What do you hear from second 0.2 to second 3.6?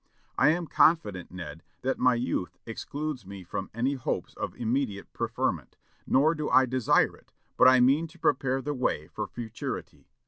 I am confident, Ned, that my youth excludes me